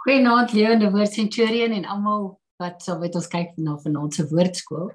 [0.00, 2.22] Goeienaand Lewende Woord Centurion en almal
[2.56, 4.86] wat saam met ons kyk na vanaand se woordskool.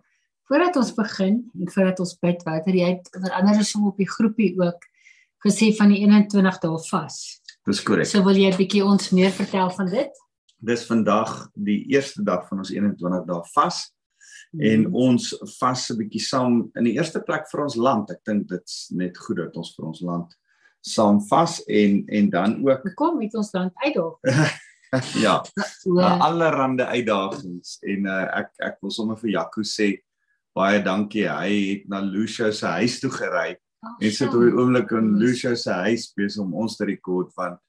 [0.49, 4.55] Voordat ons begin en voordat ons bid, Wouter, jy het verander som op die groepie
[4.57, 4.87] ook
[5.45, 7.19] gesê van die 21 dae vas.
[7.69, 8.09] Dis korrek.
[8.09, 10.09] So wil jy 'n bietjie ons meer vertel van dit?
[10.57, 13.93] Dis vandag die eerste dag van ons 21 dae vas
[14.57, 18.09] en ons vas 'n bietjie saam in die eerste plek vir ons land.
[18.09, 20.33] Ek dink dit's net goed dat ons vir ons land
[20.81, 24.17] saam vas en en dan ook kom met ons land uitdaag.
[25.25, 25.43] ja,
[25.81, 29.91] So, uh, allerhande uitdagings en uh, ek ek wil sommer vir Jaco sê
[30.55, 31.27] baie dankie.
[31.27, 35.17] Hy het na Lucia se huis toe gery ag, en sit op die oomblik in
[35.19, 37.59] Lucia se huis besig om ons te rekord want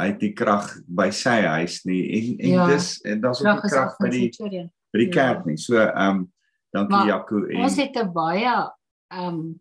[0.00, 2.66] hy het die krag by sy huis nie en en Ja.
[2.72, 4.30] dis en daar's ook die krag by die
[4.92, 5.12] by die Ja.
[5.12, 5.56] kerk nie.
[5.56, 6.32] So ehm um,
[6.72, 8.54] dankie Maar Jaco en Ons het 'n baie
[9.12, 9.60] ehm um,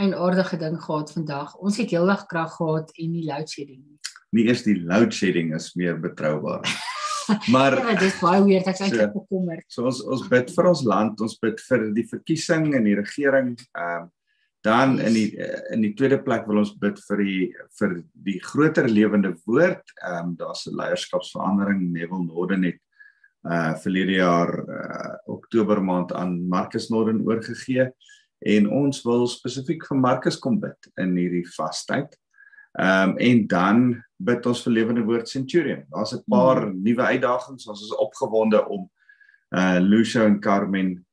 [0.00, 1.56] 'n aardige ding gehad vandag.
[1.56, 3.98] Ons het heeldag krag gehad en nie load shedding nie.
[4.36, 6.62] Nie eers die load shedding is meer betroubaar.
[7.54, 8.70] maar Ja, dit is baie weird.
[8.70, 9.18] Ek's eintlik So.
[9.18, 9.66] bekommerd.
[9.68, 13.54] So ons ons bid vir ons land, ons bid vir die verkiesing en die regering.
[13.74, 14.08] Ehm
[14.60, 17.44] dan in die eh, in die tweede plek wil ons bid vir die
[17.78, 19.82] vir die groter lewende woord.
[20.04, 21.80] Ehm daar's 'n leierskapsverandering.
[21.92, 22.80] Neville Norden het
[23.48, 27.88] uh verlede jaar uh Oktober maand aan Marcus Norden oorgegee
[28.40, 32.16] en ons wil spesifiek vir Marcus kom bid in hierdie vastyd.
[32.78, 35.84] Ehm um, en dan bid ons vir lewende woord Centurion.
[35.90, 36.82] Daar's 'n paar hmm.
[36.82, 37.66] nuwe uitdagings.
[37.66, 38.90] Ons is opgewonde om
[39.50, 41.06] uh Lucia en Carmen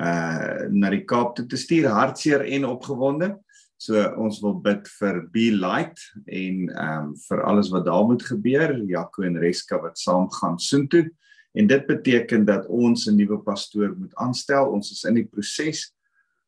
[0.00, 3.38] uh na die Kaap toe te stuur, hartseer en opgewonde.
[3.76, 8.22] So ons wil bid vir Be Light en ehm um, vir alles wat daar moet
[8.22, 11.10] gebeur, Jaco en Reska wat saam gaan soontoe.
[11.54, 14.66] En dit beteken dat ons 'n nuwe pastoor moet aanstel.
[14.66, 15.94] Ons is in die proses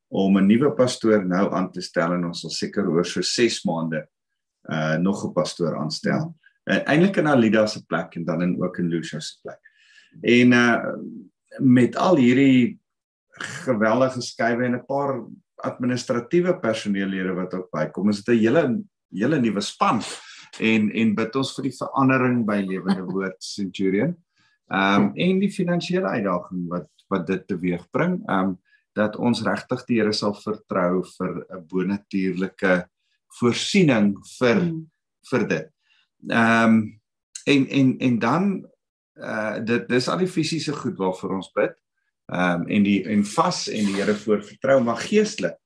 [0.08, 3.64] om 'n nuwe pastoor nou aan te stel en ons sal seker oor so 6
[3.64, 4.08] maande
[4.68, 6.34] uh nog 'n pastoor aanstel.
[6.64, 9.60] Uh, Eintlik in Alida se plek en dan in ook in Lucia se plek.
[10.20, 10.84] En uh
[11.58, 12.80] met al hierdie
[13.64, 15.24] geweldige skuwe en 'n paar
[15.56, 20.00] administratiewe personeellede wat ook bykom, is dit 'n hele hele nuwe span
[20.60, 24.16] en en bid ons vir die verandering by Lewende Woord Centurion.
[24.72, 28.22] Ehm um, en die finansiële uitdaging wat wat dit teweegbring.
[28.26, 28.56] Ehm um,
[28.96, 32.88] dat ons regtig die Here sal vertrou vir 'n bonatuurlike
[33.40, 34.86] voorsiening vir Mm.
[35.30, 35.68] vir dit.
[36.30, 37.00] Ehm um,
[37.46, 38.66] en en en dan
[39.16, 41.74] uh dit dis al die fisiese goed waarvoor ons bid.
[42.32, 45.56] Ehm um, en die en vas en die Here voor vertrou maar geestelik.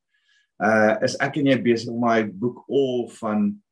[0.58, 3.62] Uh is ek en jy besig om my boek All van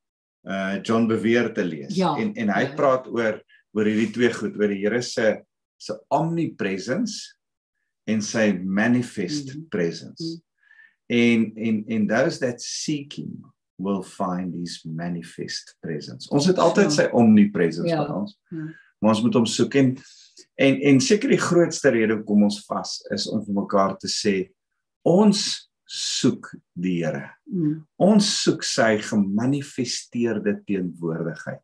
[0.48, 2.74] uh John Bevere te lees Ja, en en hy ja.
[2.74, 3.42] praat oor
[3.76, 5.42] oor hierdie twee goed oor die Here se
[5.76, 7.34] se omnipresence
[8.08, 9.68] en sy manifest Mhm.
[9.68, 10.24] presence.
[10.24, 10.40] Mhm.
[11.10, 13.44] En en en those that seek him
[13.78, 16.28] will find his manifest presence.
[16.34, 18.04] Ons het altyd sy omnipresence Ja.
[18.06, 18.38] van ons.
[18.50, 18.66] Ja.
[18.98, 19.96] Maar ons moet hom soek en
[20.58, 24.50] en en seker die grootste rede hoekom ons vas is om vir mekaar te sê
[25.06, 27.30] ons soek die Here.
[27.46, 27.86] Mm.
[27.96, 31.62] Ons soek sy gemanifesteerde teenwoordigheid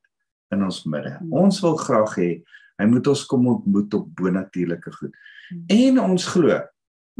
[0.54, 1.18] in ons midde.
[1.20, 1.32] Mm.
[1.32, 2.30] Ons wil graag hê
[2.78, 5.12] hy moet ons kom ontmoet op bonatuurlike goed.
[5.50, 5.66] Mm.
[5.68, 6.60] En ons glo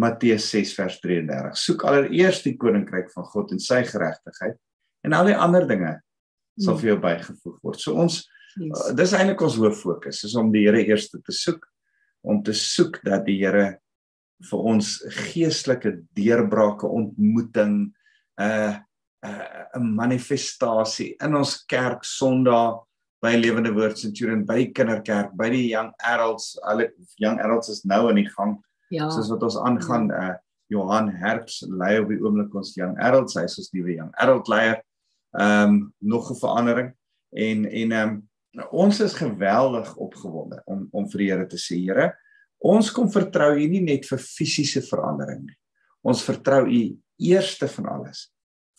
[0.01, 1.59] Matteus 6 vers 33.
[1.59, 4.57] Soek allereers die koninkryk van God en sy geregtigheid
[5.05, 6.01] en al die ander dinge
[6.59, 6.81] sal Mm.
[6.81, 7.81] vir jou bygevoeg word.
[7.81, 8.25] So ons
[8.57, 8.85] Yes.
[8.89, 11.65] Uh, dis eintlik ons hoof fokus is om die Here eers te soek
[12.23, 13.79] om te soek dat die Here
[14.51, 17.91] vir ons geestelike deurbrake ontmoeting
[18.39, 18.79] 'n uh,
[19.25, 22.85] 'n uh, 'n manifestasie in ons kerk Sondag
[23.21, 27.85] by Lewende Woord Centurion by die kinderkerk by die young adults hulle young adults is
[27.85, 29.11] nou in die gang Ja.
[29.11, 30.35] soos wat ons aangaan uh
[30.71, 34.47] Johan Herbs lei op die oomblik ons young adults hy is ons nuwe young adult
[34.49, 34.79] leier
[35.39, 36.95] ehm um, nog 'n verandering.
[37.31, 38.29] En en ehm um,
[38.71, 42.15] ons is geweldig opgewonde om om vir die Here te sê Here
[42.59, 45.57] ons kom vertrou U nie net vir fisiese verandering nie.
[46.03, 48.31] Ons vertrou U eerste van alles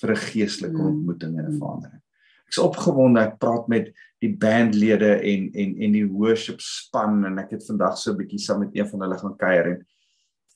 [0.01, 0.87] vir 'n geestelike Mm.
[0.87, 2.01] ontmoeting en 'n verandering.
[2.47, 7.51] Ek's opgewonde ek praat met die bandlede en en en die worship span en ek
[7.51, 9.85] het vandag so 'n bietjie saam met een van hulle gaan kuier en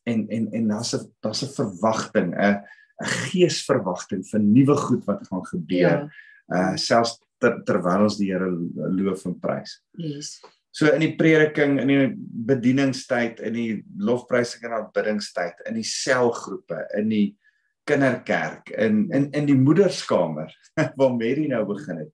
[0.03, 2.61] en en en daar's 'n daar's 'n verwagting 'n
[3.01, 6.09] 'n geesverwagting vir nuwe goed wat gaan gebeur Ja.
[6.55, 9.79] uh selfs ter, terwyl ons die Here loof en prys.
[9.97, 10.41] Yes.
[10.71, 12.13] So in die prediking, in die
[12.45, 17.37] bedieningstyd, in die lofprysing en aanbiddingstyd, in die selgroepe, in die
[17.89, 20.51] kinderkerk, in in in die moederskamer
[20.99, 22.11] waar Mary nou begin het.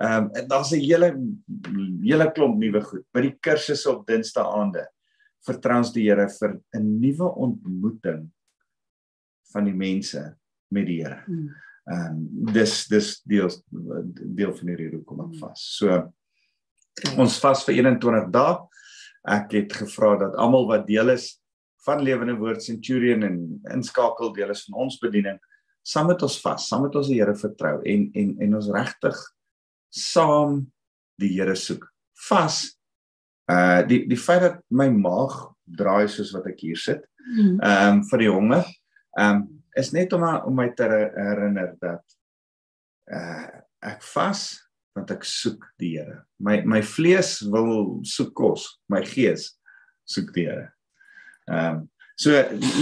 [0.00, 1.12] Ehm um, daar's 'n hele
[2.02, 4.86] hele klomp nuwe goed by die kursusse op Dinsdae-aande.
[5.46, 8.30] Vertrou ons die Here vir 'n nuwe ontmoeting
[9.52, 10.22] van die mense
[10.72, 11.22] met die Here.
[11.28, 11.52] Mm.
[11.92, 15.62] Ehm um, dis dis deel deel van hierdie hoekom ek vas.
[15.78, 16.02] So
[16.92, 17.14] Okay.
[17.22, 18.56] Ons vas vir 21 dae.
[19.32, 21.38] Ek het gevra dat almal wat deel is
[21.86, 23.38] van Lewende Woord Centurion en
[23.72, 25.38] inskakel deel is van ons bediening,
[25.86, 29.18] saam met ons vas, saam met ons die Here vertrou en en en ons regtig
[29.94, 30.60] saam
[31.22, 31.88] die Here soek.
[32.28, 32.60] Vas
[33.50, 35.34] uh die die feit dat my maag
[35.64, 37.60] draai soos wat ek hier sit, Mm.
[37.62, 38.64] ehm um, vir die honger,
[39.18, 42.18] ehm um, is net om om my te herinner dat
[43.12, 43.46] uh
[43.82, 44.42] ek vas
[44.94, 46.22] want ek soek die Here.
[46.38, 49.52] My my vlees wil soek kos, my gees
[50.04, 50.68] soek die Here.
[51.48, 51.88] Ehm um,
[52.22, 52.34] so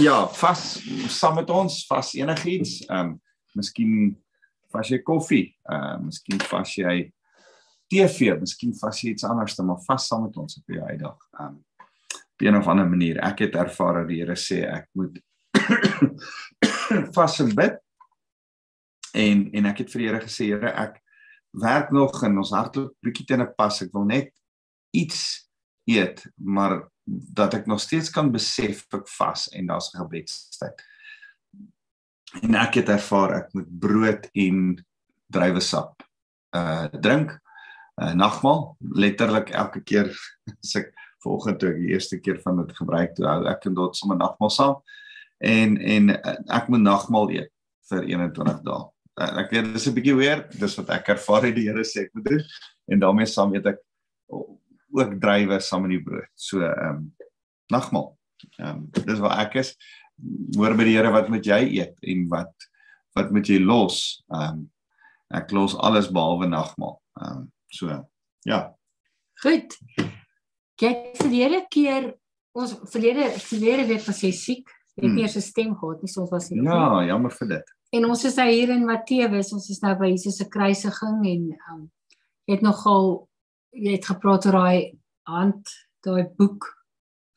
[0.03, 0.65] ja, vas
[1.09, 2.81] saam met ons, vas enigiets.
[2.89, 3.17] Ehm um,
[3.55, 4.13] miskien
[4.71, 6.95] vas jy koffie, ehm uh, miskien vas jy
[7.91, 11.17] TV, miskien vas jy iets anders, maar vas saam met ons op die uitdag.
[11.39, 11.59] Ehm um,
[12.31, 13.19] op een of ander manier.
[13.21, 15.19] Ek het ervaar dat die Here sê ek moet
[17.15, 17.79] vas en bid.
[19.13, 21.01] En en ek het vir die Here gesê, Here, ek
[21.61, 23.81] werk nog en ons hardloop bietjie teen 'n pas.
[23.81, 24.31] Ek wil net
[24.95, 25.49] iets
[25.89, 30.81] eet, maar dat ek nog steeds kan besef ek vas en daar's 'n gebedstyd.
[32.41, 34.85] En ek het ervaar ek moet brood en
[35.27, 36.03] druiwesap
[36.55, 37.39] uh drink.
[38.01, 40.09] Uh nagmaal, letterlik elke keer
[40.63, 43.73] as ek vanoggend toe ek die eerste keer van dit gebruik toe hou ek en
[43.73, 44.81] dit sommer nagmaal saam.
[45.41, 47.53] En en uh, ek moet nagmaal eet
[47.89, 48.81] vir 21 dae.
[49.19, 52.05] Uh, ek weet dis 'n bietjie weird, dis wat ek ervaar het die Here sê
[52.05, 52.43] ek moet doen
[52.91, 53.79] en daarmee saam eet ek
[54.91, 56.29] ook drywe saam met die brood.
[56.35, 57.01] So ehm um,
[57.71, 58.11] nagmaal.
[58.59, 59.73] Ehm um, dis waar ek is.
[60.57, 62.69] Hoor by die Here wat moet jy eet en wat
[63.17, 64.21] wat moet jy los?
[64.33, 64.69] Ehm um,
[65.31, 66.99] ek los alles behalwe nagmaal.
[67.21, 68.01] Ehm um, so
[68.47, 68.61] ja.
[69.41, 69.77] Goed.
[70.77, 72.11] Kyk verlede keer
[72.57, 74.69] ons verlede verlede week was jy siek.
[75.01, 75.15] Het Hmm.
[75.15, 76.61] nie eers 'n stem gehad nie, so ons was nie.
[76.63, 77.63] Ja, jammer vir dit.
[77.93, 81.57] En ons is nou hier in Matteus, ons is nou by Jesus se kruisiging en
[81.73, 81.91] um,
[82.47, 83.27] jy het nogal
[83.73, 85.67] jy het gepraat oor daai hand,
[86.03, 86.65] daai boek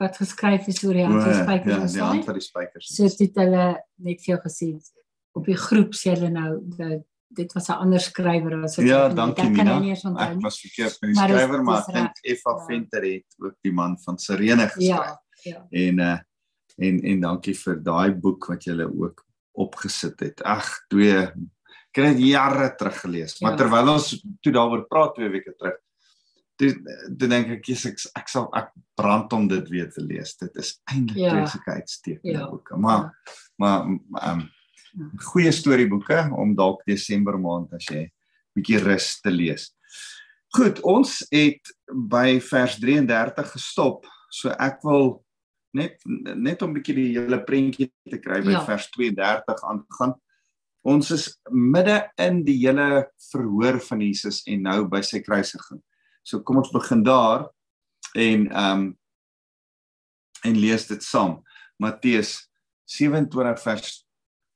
[0.00, 2.86] wat geskryf is oor die hand van O, spykers ja, die hand van die spykers.
[2.94, 4.80] So dit hulle net vir jou gesê
[5.34, 7.02] op die groep sê hulle nou dat
[7.34, 9.78] dit was 'n ander skrywer as wat Ja, dankie Mina.
[9.80, 10.42] nie Ek nie.
[10.42, 12.64] was verkeerd met die skrywer, maar ek dink Effa Ja.
[12.66, 14.78] Venter het ook die man van Sirene geskryf.
[14.88, 15.66] Ja, ja.
[15.70, 16.18] En uh
[16.78, 19.24] en en dankie vir daai boek wat jy ook
[19.54, 20.42] opgesit het.
[20.42, 21.28] Ag, twee
[21.94, 23.56] ek het dit jare terug gelees, maar Ja.
[23.56, 24.08] terwyl ons
[24.42, 25.76] toe daaroor praat twee weke terug,
[26.58, 26.72] toe
[27.18, 30.36] toe dink ek jy's ek, ek sal ek brand om dit weer te lees.
[30.36, 31.46] Dit is eintlik Ja.
[31.46, 32.50] sulke uitstekende Ja.
[32.50, 32.76] boeke.
[32.76, 33.14] Maar
[33.58, 33.80] maar
[34.22, 34.50] ehm um,
[35.18, 38.10] goeie storieboeke om dalk Desember maand as jy
[38.56, 39.70] bietjie rus te lees.
[40.54, 41.60] Goed, ons het
[41.92, 44.06] by vers 33 gestop.
[44.30, 45.23] So ek wil
[45.74, 48.64] net net om 'n bietjie die hele prentjie te kry by Ja.
[48.64, 50.14] vers 32 aangaan.
[50.84, 55.82] Ons is midde in die hele verhoor van Jesus en nou by sy kruisiging.
[56.22, 57.48] So kom ons begin daar
[58.14, 58.98] en ehm um,
[60.44, 61.42] en lees dit saam.
[61.80, 62.50] Matteus
[62.84, 64.06] 27 vers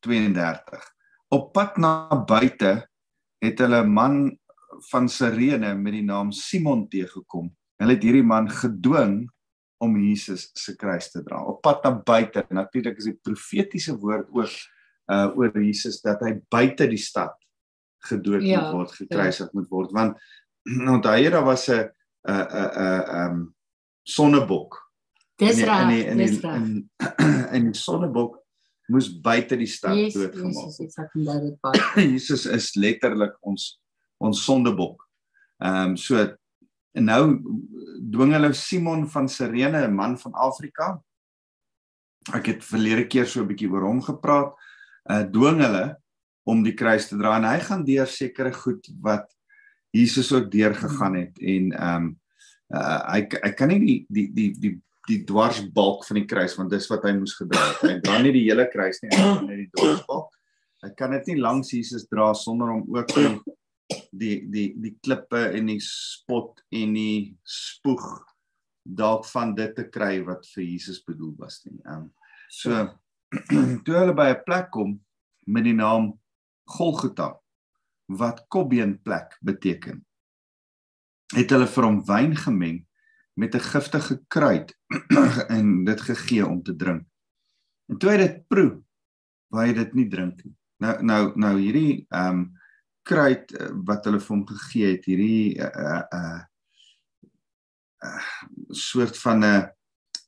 [0.05, 0.85] 32.
[1.33, 2.89] Op pad na buite
[3.41, 4.39] het hulle 'n man
[4.91, 7.51] van Sirene met die naam Simon teëgekom.
[7.81, 9.31] Hulle het hierdie man gedwing
[9.81, 11.39] om Jesus se kruis te dra.
[11.47, 12.43] Op pad na buite.
[12.51, 14.51] Natuurlik is dit profetiese woord ook
[15.09, 17.33] uh oor Jesus dat hy buite die stad
[18.11, 19.53] gedood Ja, moet word, gekruisig ja.
[19.57, 20.19] moet word want
[20.95, 21.89] onthou jy daar was 'n
[22.29, 23.55] 'n 'n 'n
[24.05, 24.77] sonnebok
[25.39, 26.55] Dis in die- in die- reg, in die- dis reg.
[26.57, 26.91] in
[27.57, 28.37] in die sonnebok
[28.89, 30.77] moes buite die stad Yes, doodgemaak
[31.63, 31.81] word.
[32.15, 33.81] Jesus is letterlik ons
[34.21, 35.03] ons sondebok.
[35.63, 36.37] Ehm um, so
[36.97, 37.23] en nou
[38.13, 40.99] dwing hulle Simon van Sirene, 'n man van Afrika.
[42.35, 44.55] Ek het verlede keer so 'n bietjie oor hom gepraat.
[45.11, 45.97] Uh dwing hulle
[46.45, 49.29] om die kruis te dra en hy gaan deur sekere goed wat
[49.91, 52.19] Jesus ook deurgegaan het en ehm um,
[52.75, 54.75] uh hy hy kan nie die die die die
[55.09, 57.81] die dwarsbalk van die kruis want dis wat hy moes gedra het.
[57.83, 60.35] Hy dra nie die hele kruis nie, hy dra net die dwarsbalk.
[60.85, 63.15] Hy kan dit nie langs Jesus dra sonder om ook
[64.11, 68.07] die die die klippe en die spot en die spoeg
[68.89, 71.79] dalk van dit te kry wat vir Jesus bedoel was nie.
[71.85, 72.09] Ehm um,
[72.49, 72.87] so
[73.85, 74.99] toe hulle by 'n plek kom
[75.47, 76.15] met die naam
[76.69, 77.35] Golgotha
[78.09, 80.05] wat kopbeenplek beteken.
[81.37, 82.79] Het hulle vir hom wyn gemeng
[83.37, 84.73] met 'n giftige kruid
[85.57, 87.05] en dit gegee om te drink.
[87.89, 88.83] En toe hy dit proe,
[89.53, 90.55] wou hy dit nie drink nie.
[90.81, 92.58] Nou nou nou hierdie ehm um,
[93.09, 96.41] kruid uh, wat hulle vir hom gegee het, hierdie 'n uh, uh,
[98.05, 98.23] uh,
[98.71, 99.69] soort van 'n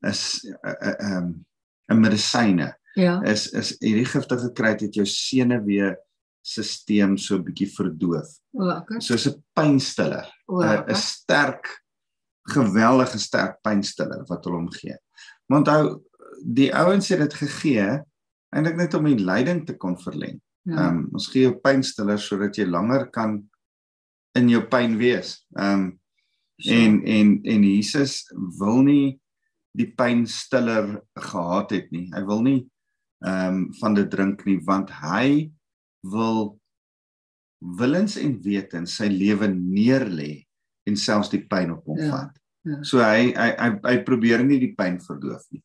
[0.08, 1.32] is 'n um,
[1.90, 3.20] 'n medisyne Ja.
[3.22, 5.94] is is hierdie giftige kruid het jou senuwee
[6.42, 8.30] stelsel so 'n bietjie verdoof.
[8.52, 9.00] O, okay.
[9.00, 10.84] Soos 'n pynstiller, 'n okay.
[10.88, 11.84] 'n sterk
[12.50, 14.96] geweldige sterk pynstiller wat hulle hom gee.
[15.46, 16.02] Maar onthou
[16.44, 18.00] die ouens het dit gegee
[18.50, 20.40] eintlik net om die lyding te kon verleng.
[20.69, 20.88] Ehm ja.
[20.90, 23.38] um, ons gee jou pynstiller sodat jy langer kan
[24.38, 25.38] in jou pyn wees.
[25.57, 25.88] Ehm um,
[26.61, 26.75] so.
[26.75, 28.26] en en en Jesus
[28.59, 29.21] wil nie
[29.79, 32.09] die pynstiller gehad het nie.
[32.14, 32.61] Hy wil nie
[33.25, 35.50] ehm um, van dit drink nie want hy
[36.12, 36.59] wil
[37.61, 40.45] willens en wetens sy lewe neerlê
[40.88, 42.37] en selfs die pyn op hom ja, vat.
[42.69, 42.79] Ja.
[42.85, 45.62] So hy hy hy, hy probeer nie die pyn verdoof nie.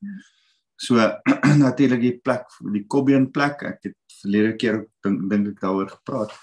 [0.75, 0.99] So
[1.65, 3.63] natuurlik die plek die Kobbeen plek.
[3.63, 6.35] Ek het verlede keer dink dink ek daaroor gepraat.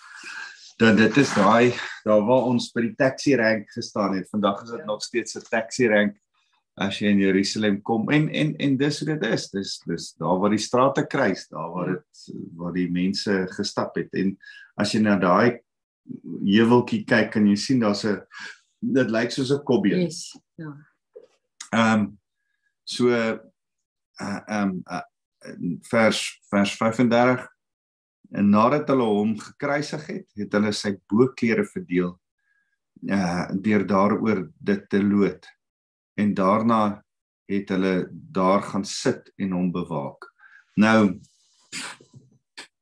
[0.80, 1.74] Dat dit is daai
[2.06, 4.30] daar waar ons by die taxi rank gestaan het.
[4.32, 4.86] Vandag is dit ja.
[4.86, 6.16] nog steeds 'n taxi rank
[6.80, 10.38] as jy in Jerusalem kom en en en dis hoe dit is dis dis daar
[10.40, 11.96] waar die strate kruis daar waar ja.
[11.98, 14.32] dit waar die mense gestap het en
[14.80, 15.60] as jy na daai
[16.46, 18.22] heuweltjie kyk kan jy sien daar's 'n
[18.80, 20.72] dit lyk soos 'n kobbie yes ja
[21.72, 22.18] ehm um,
[22.84, 23.12] so
[24.22, 25.02] uh ehm um, uh,
[25.90, 26.18] vers
[26.50, 27.46] vers 35
[28.38, 32.14] en nadat hulle hom gekruisig het het hulle sy boklere verdeel
[33.10, 35.48] uh deur daaroor dit te lood
[36.20, 36.82] en daarna
[37.50, 40.28] het hulle daar gaan sit en hom bewaak.
[40.76, 41.18] Nou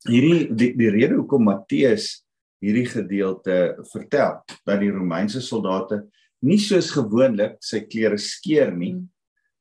[0.07, 2.21] hierdie die, die rede hoekom Matteus
[2.61, 6.03] hierdie gedeelte vertel dat die Romeinse soldate
[6.45, 9.09] nie soos gewoonlik sy klere skeer nie, hmm.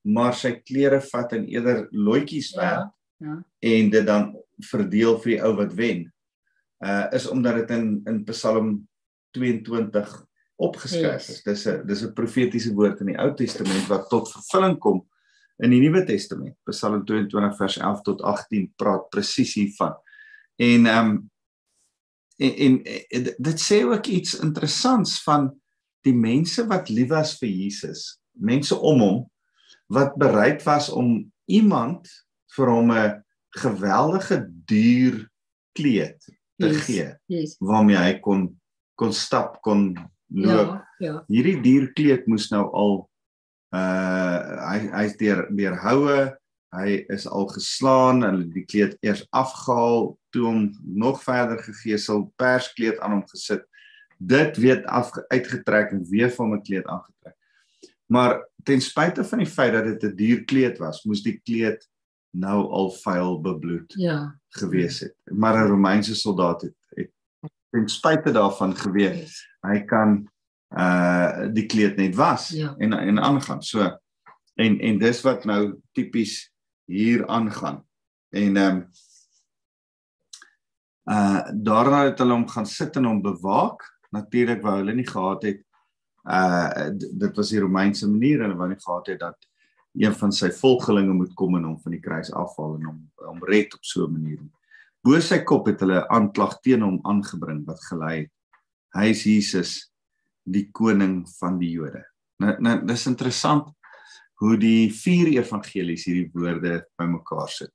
[0.07, 3.35] Maar sy klere vat en eerder loetjies ja, werk ja, ja.
[3.73, 4.31] en dit dan
[4.71, 6.07] verdeel vir die ou wat wen.
[6.79, 8.87] Uh is omdat dit in in Psalm
[9.35, 10.13] 22
[10.59, 11.43] opgeskryf is.
[11.43, 15.07] Dis 'n dis 'n profetiese woord in die Ou Testament wat tot vervulling kom
[15.63, 16.55] in die Nuwe Testament.
[16.63, 19.95] Psalm 22 vers 11 tot 18 praat presies hiervan.
[20.55, 21.29] En ehm um,
[22.39, 25.49] en, en, en dit sê ook iets interessants van
[26.07, 29.17] die mense wat lief was vir Jesus, mense om hom
[29.89, 32.07] wat bereid was om iemand
[32.55, 33.23] vir hom 'n
[33.57, 35.29] geweldige duur
[35.73, 36.19] kleed
[36.59, 37.55] te yes, gee yes.
[37.59, 38.59] waarmee hy kon
[38.99, 39.95] kon stap kon
[40.27, 40.75] loop.
[40.75, 41.23] Ja, ja.
[41.27, 42.93] Hierdie dierkleed moes nou al
[43.75, 46.19] uh hy hy's deur deur houe,
[46.75, 52.99] hy is al geslaan, hulle die kleed eers afgehaal, toe hom nog verder gegeesel, perskleed
[52.99, 53.65] aan hom gesit.
[54.17, 57.37] Dit weet af uitgetrek en weer van 'n kleed aangetrek.
[58.05, 61.87] Maar ten spyte van die feit dat dit 'n dierkleed was, moes die kleed
[62.31, 65.15] nou al vuil bebloed ja gewees het.
[65.31, 67.11] Maar 'n Romeinse soldaat het, het
[67.69, 70.23] ten spyte daarvan geweet hy kan
[70.69, 72.75] uh die kleed net was ja.
[72.77, 73.61] en en aangaan.
[73.63, 73.97] So
[74.55, 76.51] en en dis wat nou tipies
[76.85, 77.83] hier aangaan.
[78.29, 78.89] En ehm um,
[81.09, 83.81] uh daarna het hulle hom gaan sit en hom bewaak.
[84.09, 85.65] Natuurlik wou hulle nie gehad het
[86.29, 89.37] uh dit was die Romeinse manier hulle wou nie gehad het dat
[89.97, 93.41] een van sy volgelinge moet kom en hom van die kruis afhaal en hom hom
[93.49, 94.39] red op so 'n manier.
[95.03, 98.31] Bo sy kop het hulle aanklag teen hom aangebring wat gelei het.
[98.93, 99.91] Hy is Jesus,
[100.43, 102.03] die koning van die Jode.
[102.39, 103.67] Nou nou dis interessant
[104.39, 107.73] hoe die vier evangelies hierdie woorde bymekaar sit.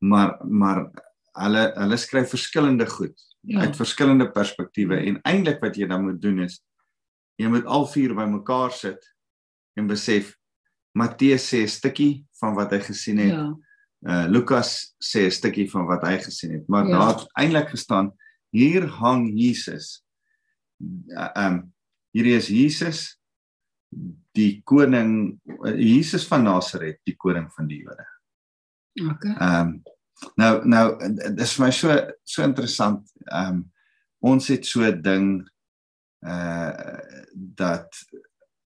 [0.00, 0.90] Maar maar
[1.38, 3.60] hulle hulle skryf verskillende goed ja.
[3.60, 6.60] uit verskillende perspektiewe en eintlik wat jy dan moet doen is
[7.38, 9.14] jy moet al vier bymekaar sit
[9.78, 10.34] en besef
[10.98, 13.34] Matteus sê 'n stukkie van wat hy gesien het.
[13.34, 13.48] Ja
[14.06, 16.98] uh Lukas sê 'n stukkie van wat hy gesien het, maar ja.
[16.98, 18.14] daar het eintlik gestaan
[18.50, 20.04] hier hang Jesus.
[21.10, 21.74] Uh, um
[22.14, 23.18] hierdie is Jesus
[24.32, 28.06] die koning uh, Jesus van Nasaret, die koning van die Jode.
[29.02, 29.24] OK.
[29.42, 29.82] Um
[30.38, 30.84] nou nou
[31.34, 33.10] dis vir my so so interessant.
[33.32, 33.66] Um
[34.22, 35.48] ons het so 'n ding
[36.26, 36.98] uh
[37.34, 37.88] dat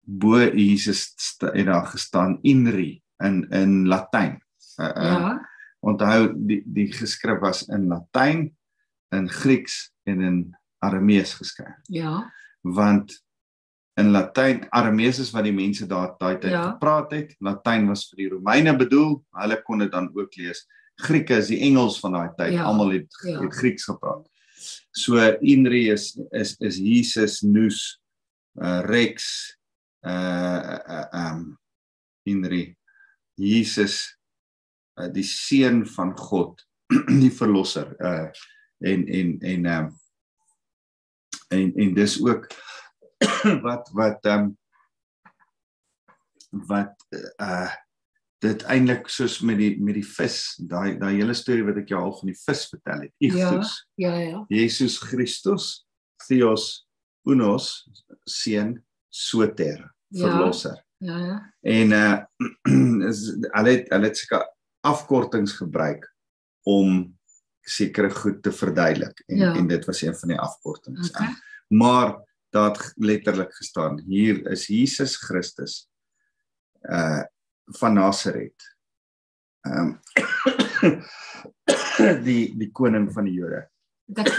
[0.05, 4.41] bo Jesus het daar gestaan inri in in Latyn.
[4.77, 5.49] Uh, ja.
[5.79, 8.57] Onthou die die geskrif was in Latyn,
[9.09, 11.77] in Grieks en in Aramees geskryf.
[11.83, 12.33] Ja.
[12.61, 13.23] Want
[13.93, 16.63] in Latyn, Aramees is wat die mense daar daai tyd ja.
[16.73, 17.35] gepraat het.
[17.39, 19.21] Latyn was vir die Romeine bedoel.
[19.39, 20.65] Hulle kon dit dan ook lees.
[20.95, 22.53] Grieke is die Engels van daai tyd.
[22.57, 22.67] Ja.
[22.69, 23.39] Almal het, ja.
[23.41, 24.27] het Grieks gepraat.
[24.95, 27.99] So Inri is is is Jesus nous
[28.61, 29.51] uh, Rex
[30.05, 31.57] uh uh um
[32.27, 32.75] Inri
[33.37, 34.15] Jesus
[34.95, 36.63] uh, die seun van God,
[37.21, 37.91] die verlosser.
[37.99, 38.31] Uh
[38.85, 39.87] en en en um,
[41.51, 42.47] en en dis ook
[43.67, 44.51] wat wat um,
[46.71, 46.95] wat
[47.35, 47.71] uh
[48.45, 51.99] dit eintlik soos met die met die vis, daai daai hele storie wat ek jou
[52.01, 53.13] al van die vis vertel het.
[53.23, 53.75] Ichthus.
[54.01, 54.41] Ja, ja, ja.
[54.49, 55.85] Jesus Christus,
[56.27, 56.85] Theos
[57.25, 57.89] Unos
[58.29, 58.77] seun
[59.09, 59.91] Soter.
[60.15, 60.77] verlosser.
[61.03, 61.37] Ja, ja.
[61.61, 62.19] En uh
[63.09, 64.45] is hulle het hulle het seker
[64.85, 66.05] afkortings gebruik
[66.69, 67.03] om
[67.65, 69.53] sekere goed te verduidelik en Ja.
[69.57, 71.09] en dit was een van die afkortings.
[71.09, 71.33] Okay.
[71.67, 72.15] Maar
[72.53, 75.87] daar het letterlik gestaan hier is Jesus Christus
[76.89, 77.23] uh
[77.65, 78.77] van Nasaret.
[79.61, 79.99] Ehm
[80.83, 81.01] um,
[82.27, 83.69] die die koning van die Jode.
[84.05, 84.27] Dat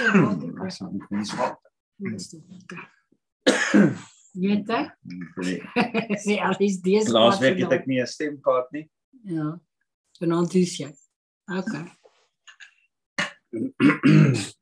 [0.66, 1.60] is dit nie swak?
[4.36, 4.96] Jette?
[5.34, 5.62] Nee.
[6.20, 7.08] Sê alles dis.
[7.08, 8.90] Laasweek het ek nie 'n stemkaart nie.
[9.24, 9.58] Ja.
[10.20, 10.90] Vanaand is jy.
[11.58, 11.86] Okay.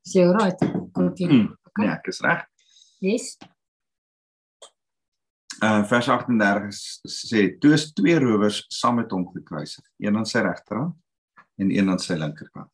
[0.07, 0.61] Sê right.
[0.93, 1.51] Continue.
[1.79, 2.47] Nee, ek is reg.
[3.03, 3.37] Yes.
[5.65, 10.27] Uh vers 38 s- sê toe is twee rowers saam met hom gekruisig, een aan
[10.27, 10.95] sy regterhand
[11.63, 12.71] en een aan sy linkerkant.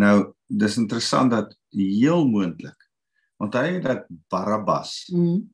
[0.00, 2.86] Nou, dis interessant dat heel moontlik
[3.42, 5.50] onthou jy dat Barabbas Mm.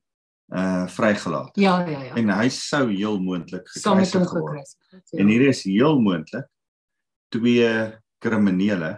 [0.54, 2.14] uh vrygelaat Ja, ja, ja.
[2.14, 4.44] en hy sou heel moontlik gekruisig word.
[4.44, 5.18] gekruisig.
[5.20, 6.46] En hier is heel moontlik
[7.34, 8.92] twee kriminele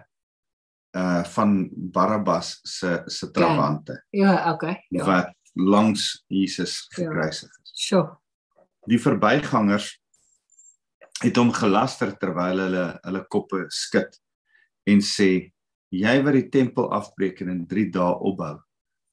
[0.97, 4.85] uh van Barabbas se se trawante Ja, okay.
[4.91, 5.05] Ja.
[5.05, 7.05] wat langs Jesus Ja.
[7.05, 7.73] gekruisig is.
[7.75, 8.17] Sure.
[8.89, 9.99] Die verbygangers
[11.23, 14.19] het hom gelaster terwyl hulle hulle koppe skud
[14.87, 15.51] en sê
[15.91, 18.59] jy wat die tempel afbreek en in 3 dae opbou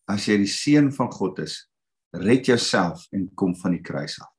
[0.08, 1.68] as jy die seun van God is
[2.14, 4.30] red jouself en kom van die kruis af.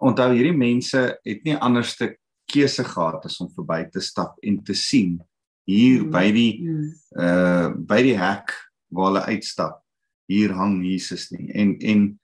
[0.00, 2.14] Onthou hierdie mense het nie anderste
[2.50, 5.18] keuse gehad as om verby te stap en te sien
[5.66, 6.10] hier Mm.
[6.10, 6.92] by die Mm.
[7.18, 8.52] uh by die hek
[8.92, 9.80] waar hulle uitstap
[10.28, 11.50] hier hang Jesus nie.
[11.54, 12.20] En en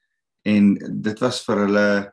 [0.49, 2.13] en dit was vir hulle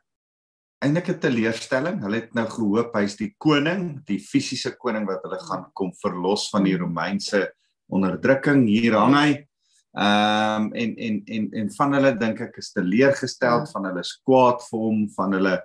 [0.84, 2.00] eintlik 'n teleurstelling.
[2.02, 6.50] Hulle het nou gehoop hy's die koning die fisiese koning wat hulle gaan kom verlos
[6.50, 7.48] van die Romeinse
[7.88, 8.66] onderdrukking.
[8.68, 9.30] Hier hang hy.
[9.98, 13.66] Ehm um, en en en en van hulle dink ek is teleurgestel Ja.
[13.72, 15.56] van hulle is kwaad vir hom van hulle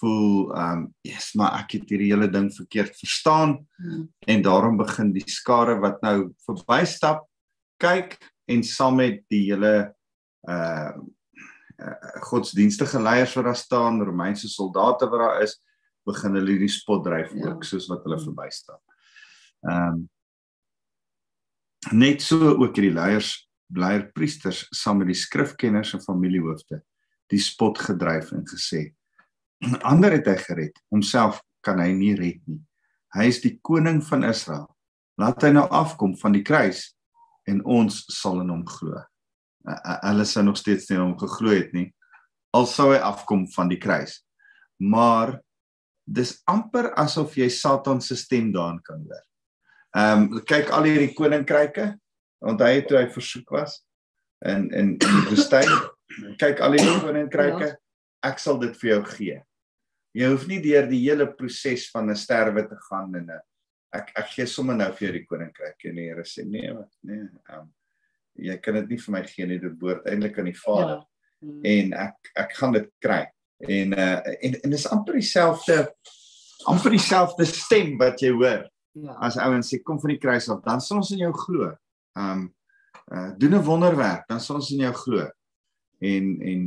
[0.00, 3.66] voel ehm um, yes maar ek het hierdie hele ding verkeerd verstaan.
[3.78, 4.08] Mm.
[4.26, 7.26] en daarom begin die skare wat nou verbystap
[7.78, 8.18] kyk
[8.50, 9.72] en saam met die hele
[10.48, 10.92] uh,
[11.80, 11.96] uh
[12.28, 15.54] godsdienstige leiers wat daar staan, Romeinse soldate wat daar is,
[16.04, 17.50] begin hulle hierdie spotdryf Ja.
[17.50, 18.24] ook soos wat hulle Mm.
[18.24, 18.82] verbystap.
[19.68, 20.08] Ehm um,
[21.96, 26.82] net so ook hierdie leiers, bleier priesters saam met die skrifkenners en familiehoofde
[27.30, 28.90] die spot gedryf en gesê
[29.84, 32.60] ander het hy gered, homself kan hy nie red nie.
[33.12, 34.68] Hy is die koning van Israel.
[35.20, 36.94] Laat hy nou afkom van die kruis
[37.50, 39.00] en ons sal in hom glo.
[39.66, 41.88] Hulle sou nog steeds nie hom geglo het nie.
[42.56, 44.20] Al sou hy afkom van die kruis.
[44.80, 45.36] Maar
[46.10, 49.26] dis amper asof jy Satan se stem daarin kan hoor.
[49.90, 51.92] Ehm um, kyk al hierdie koninkryke,
[52.46, 53.80] onthou jy toe hy versoek was
[54.46, 55.70] in in in die woestyn.
[56.42, 57.72] kyk al hierdie koninkryke,
[58.26, 59.38] ek sal dit vir jou gee.
[60.16, 63.40] Jy hoef nie deur die hele proses van 'n sterwe te gaan en 'n
[63.92, 66.90] ek ek gee sommer nou vir jou die koninkryk en die Here sê nee, wat
[67.02, 67.68] nee, ehm um,
[68.40, 71.06] jy kan dit nie vir my gee nie, dit behoort eintlik aan die Vader Ja.
[71.42, 71.60] Mm.
[71.64, 73.22] en ek ek gaan dit kry.
[73.64, 75.76] En uh en en dis amper dieselfde
[76.68, 79.14] amper dieselfde stem wat jy hoor Ja.
[79.22, 81.70] as ouens sê kom van die kruis af, dan sal ons in jou glo.
[82.18, 82.50] Um
[83.12, 85.28] uh doen 'n wonderwerk, dan sal ons in jou glo.
[86.00, 86.60] En en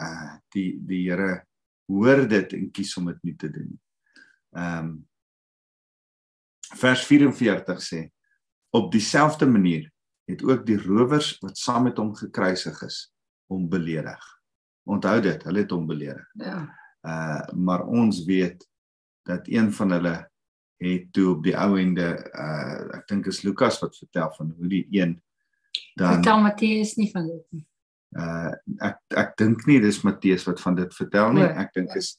[0.00, 1.44] uh die die Here
[1.88, 3.80] hoor dit en kies om dit nie te doen nie.
[4.52, 5.06] Um
[6.80, 8.02] vers 44 sê
[8.72, 9.90] op dieselfde manier
[10.30, 13.12] het ook die rowers wat saam met hom gekruisig is
[13.50, 14.22] hom beledig.
[14.88, 16.28] Onthou dit, hulle het hom beledig.
[16.40, 16.60] Ja.
[17.02, 18.62] Uh maar ons weet
[19.28, 20.14] dat een van hulle
[20.82, 24.70] het toe op die ou ende uh ek dink is Lukas wat vertel van hoe
[24.70, 25.18] die een
[25.98, 27.66] dan Vertel Matteus nie van dit nie.
[28.18, 28.54] uh
[28.88, 31.44] ek ek dink nie dis Matteus wat van dit vertel nie.
[31.46, 32.16] Ek dink is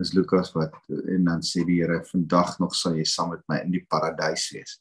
[0.00, 3.60] is Lukas wat en dan sê die Here vandag nog sal jy saam met my
[3.64, 4.78] in die paradys wees.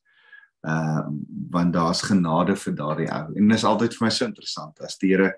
[0.68, 1.08] Uh
[1.52, 3.34] want daar's genade vir daardie ou.
[3.36, 5.34] En dis altyd vir my so interessant as die Here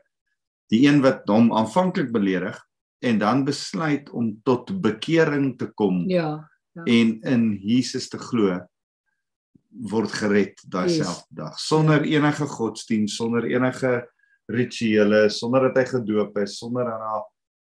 [0.72, 2.58] die een wat hom aanvanklik beledig
[3.04, 6.50] en dan besluit om tot bekering te kom Ja.
[6.86, 8.60] en in Jesus te glo
[9.92, 10.98] word gered daai Yes.
[11.06, 14.08] selfde dag sonder enige godsdiens, sonder enige
[14.48, 17.24] rituele, sonder dat hy gedoop is, sonder dat daar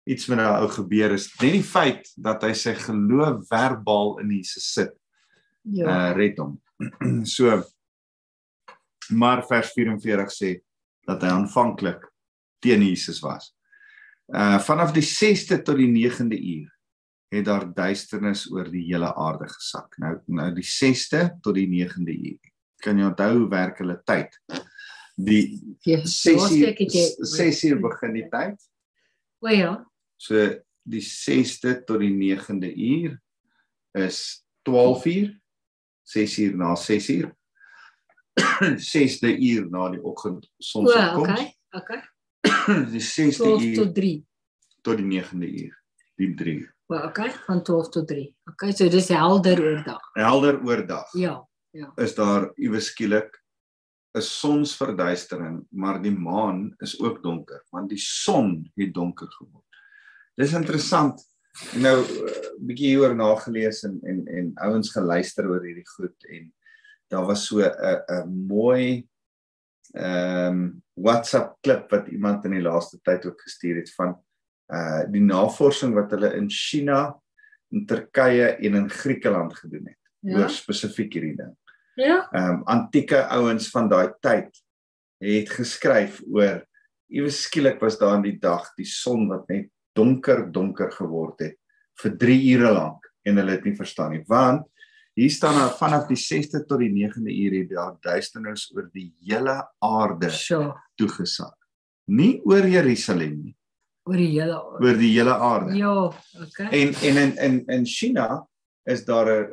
[0.08, 1.28] iets met daai ou gebeur is.
[1.40, 4.96] Net die feit dat hy sy geloof verbaal in Jesus sit,
[5.62, 5.86] Ja.
[5.86, 6.56] uh red hom.
[7.36, 7.62] so
[9.14, 10.50] maar vers 44 sê
[11.06, 12.02] dat hy aanvanklik
[12.62, 13.52] teen Jesus was.
[14.32, 16.70] Uh vanaf die 6ste tot die 9de uur
[17.32, 19.94] het daar duisternis oor die hele aarde gesak.
[20.02, 22.50] Nou nou die 6ste tot die 9de uur.
[22.82, 24.34] Kan jy onthou hoe werk hulle tyd?
[25.16, 28.58] Die Ja, 6 uur laasweek het jy 6 uur begin die tyd
[29.42, 29.72] O ja.
[30.22, 30.38] So
[30.82, 33.16] die 6de tot die 9de uur
[33.98, 34.18] is
[34.62, 35.30] 12 uur.
[36.02, 37.32] 6 uur na 6 uur.
[38.92, 41.28] 6de uur na die oggend O, sonsopkoms.
[41.28, 41.48] okay.
[41.70, 42.00] Okay.
[42.92, 44.12] Die 6de 12 uur tot 3.
[44.82, 45.74] tot die 9de uur.
[46.20, 46.70] Die 3 uur.
[46.87, 48.26] O, okay, van 12 tot 3.
[48.52, 50.11] Okay, so dis helder oordag.
[50.12, 51.12] Helder oordag.
[51.18, 51.38] Ja.
[51.96, 53.38] Is daar iewes skielik
[54.12, 59.71] 'n sonsverduistering, maar die maan is ook donker, want die son het donker geword.
[60.38, 61.21] Dis interessant.
[61.77, 66.53] Nou 'n uh, bietjie hieroor nagelees en en en ouens geluister oor hierdie goed en
[67.12, 67.73] daar was so 'n
[68.09, 69.07] 'n mooi
[69.95, 74.16] ehm um, WhatsApp klip wat iemand in die laaste tyd ook gestuur het van
[74.73, 77.12] uh die navorsing wat hulle in China,
[77.71, 80.38] in Turkye en in Griekeland gedoen het Ja.
[80.38, 81.57] oor spesifiek hierdie ding.
[81.97, 82.29] Ja.
[82.33, 84.62] Ehm um, antieke ouens van daai tyd
[85.21, 86.64] het geskryf oor
[87.11, 91.59] iewes skielik was daar in die dag die son wat net donker donker geword het
[92.02, 94.68] vir 3 ure lank en hulle het nie verstaan nie want
[95.14, 99.11] hier staan daar vanaf die 6de tot die 9de uur het daar duisternis oor die
[99.20, 101.57] hele aarde So, toegesak.
[102.09, 103.57] Nie oor Jerusalem nie,
[104.09, 105.76] oor die hele oor die hele aarde.
[105.76, 105.92] Ja,
[106.46, 106.70] okay.
[106.70, 108.40] En en in in in China
[108.88, 109.52] is daar 'n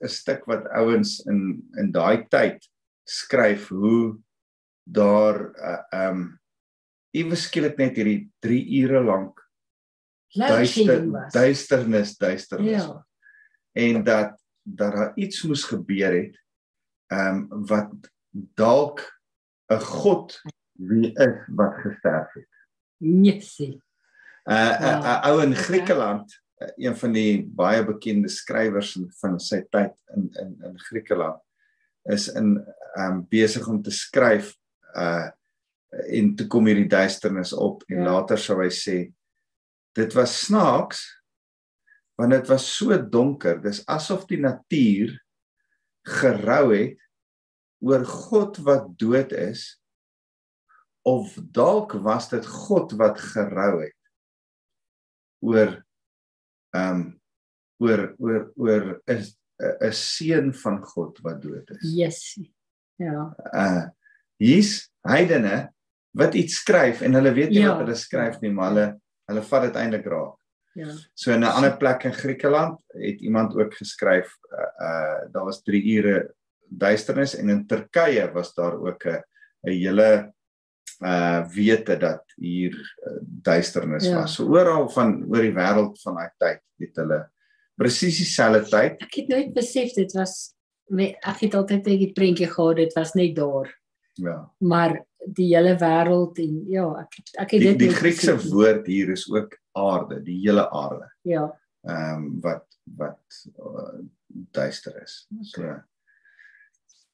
[0.00, 2.64] 'n stuk wat ouens in in daai tyd
[3.04, 4.18] skryf hoe
[4.84, 5.54] daar 'n
[5.92, 6.38] uh, um
[7.12, 9.47] iewes skielik net hierdie 3 ure lank
[10.32, 11.32] duister was.
[11.32, 12.82] duisternis duisternis.
[12.82, 13.06] Ja.
[13.72, 16.36] En dat dat daar iets moes gebeur het
[17.12, 17.90] um wat
[18.54, 19.00] dalk
[19.72, 20.40] 'n god
[20.72, 22.48] wie is wat gesterf het.
[22.96, 23.82] Nessie.
[24.44, 25.04] 'n 'n Wow.
[25.04, 25.62] 'n ou in Okay.
[25.62, 31.40] Griekeland, uh, een van die baie bekende skrywers van sy tyd in in in Griekeland
[32.04, 32.64] is in
[32.98, 34.54] um besig om te skryf
[34.96, 35.30] uh
[35.90, 38.04] en toe kom hierdie duisternis op en Ja.
[38.12, 39.12] later sou hy sê
[39.98, 41.02] dit was snaaks
[42.18, 45.12] want dit was so donker dis asof die natuur
[46.08, 46.98] gerou het
[47.84, 49.66] oor God wat dood is
[51.08, 53.94] of dalk was dit God wat gerou het
[55.44, 55.76] oor
[56.76, 57.04] ehm um,
[57.78, 61.92] oor oor oor is 'n seun van God wat dood is.
[61.94, 62.38] Yes.
[62.98, 63.34] Ja.
[63.54, 63.86] Uh
[64.38, 65.72] hier's heidene
[66.14, 67.72] wat iets skryf en hulle weet nie Ja.
[67.72, 68.86] wat hulle skryf nie, maar hulle
[69.28, 70.36] hulle vat dit eintlik raak.
[70.78, 70.92] Ja.
[71.14, 75.62] So in 'n ander plek in Griekeland het iemand ook geskryf uh, uh daar was
[75.62, 76.34] 3 ure
[76.68, 79.22] duisternis en in Turkye was daar ook 'n
[79.62, 80.32] 'n hele
[81.00, 84.20] uh wete dat hier uh, duisternis Ja.
[84.20, 84.34] was.
[84.34, 87.30] So oral van oor die wêreld van daai tyd het hulle
[87.76, 89.02] presies dieselfde tyd.
[89.02, 90.54] Ek het nooit besef dit was
[91.20, 93.77] ek het altyd net die prentjie gehad dit was net daar.
[94.18, 94.38] Ja.
[94.58, 94.98] Maar
[95.34, 98.50] die hele wêreld en ja, ek ek het Die dit die nooit Griekse nie.
[98.52, 101.10] woord hier is ook aarde, die hele aarde.
[101.22, 101.46] Ja.
[101.86, 102.64] Ehm um, wat
[102.96, 103.20] wat
[103.58, 104.00] uh,
[104.52, 105.26] duister is.
[105.42, 105.74] So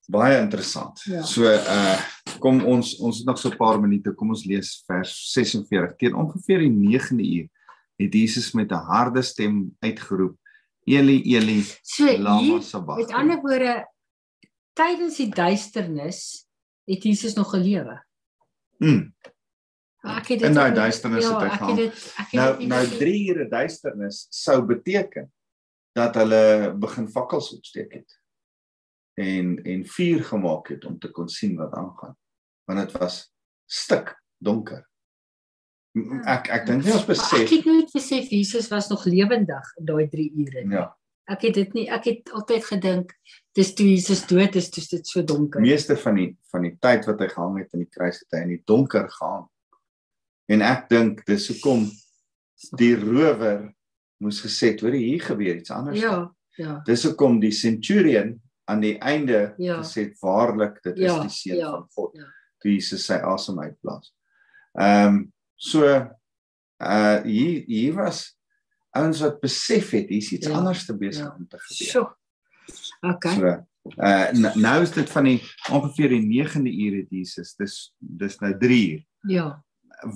[0.08, 1.00] baie interessant.
[1.08, 1.22] Ja.
[1.22, 1.98] So uh
[2.40, 4.12] kom ons ons het nog so 'n paar minute.
[4.14, 5.96] Kom ons lees vers 46.
[5.96, 7.48] Teen ongeveer die 9de uur
[7.96, 10.36] het Jesus met 'n harde stem uitgeroep:
[10.86, 13.06] Eli Eli So lama sabachthani.
[13.06, 13.86] met ander woorde
[14.72, 16.43] tydens die duisternis
[16.84, 18.04] het Jesus nog gelewe.
[18.78, 19.14] Mm,
[20.04, 22.98] Ek het In daai duisternis ja, het hy het dit het nou dit nou besef.
[22.98, 25.30] 3 ure duisternis sou beteken
[25.96, 28.18] dat hulle begin fakkels opsteek het
[29.14, 32.16] en en vuur gemaak het om te kon sien wat aangaan
[32.68, 33.32] want dit was
[33.70, 34.82] stik donker
[35.96, 39.04] M- ek ek dink nie ons Maar Ek besef het nooit besef Jesus was nog
[39.08, 40.64] lewendig in daai 3 ure.
[40.64, 40.74] nie.
[40.76, 40.90] ja
[41.30, 43.12] Ek het dit nie ek het altyd gedink
[43.56, 45.60] dis toe Jesus dood is, toe is dit so donker.
[45.60, 48.42] meeste van die van die tyd wat hy gehang het in die kruis het hy
[48.44, 49.46] in die donker gehang
[50.52, 51.86] en ek dink dis hoekom
[52.78, 53.72] die rower
[54.20, 56.16] moes gesê het hoor hier gebeur iets anders Ja,
[56.56, 56.80] ja.
[56.86, 59.80] Dis hoekom die centurion aan die einde Ja.
[59.82, 62.12] gesê het waarlik dit Ja, is die seun ja, van God.
[62.16, 62.28] ja.
[62.60, 64.12] Toe Jesus sy asem uitblaas.
[64.78, 68.36] Ehm um, so uh hier hier was
[68.94, 71.34] ouens wat besef het hier's iets Ja, anders te besig ja.
[71.38, 71.88] om te gebeur.
[71.90, 72.08] Sjoe.
[73.14, 73.34] Okay.
[73.36, 73.54] So
[74.00, 75.40] uh nou is dit van die
[75.72, 77.50] ongeveer die 9de uur het Jesus.
[77.60, 79.02] Dis dis nou 3 uur
[79.34, 79.48] Ja.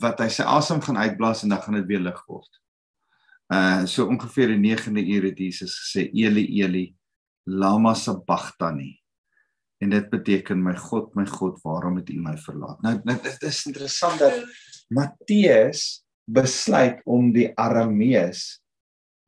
[0.00, 2.48] wat hy sy asem gaan uitblaas en dan gaan dit weer lig word.
[3.52, 6.86] Uh so ongeveer die 9de uur het Jesus gesê Eli Eli
[7.44, 8.94] lama sabachthani.
[9.80, 12.80] En dit beteken my God, my God, waarom het U my verlaat?
[12.82, 14.40] Nou nou dit is interessant dat
[14.88, 18.60] Matteus besluit om die Aramees